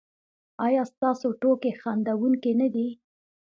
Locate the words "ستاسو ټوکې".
0.91-1.71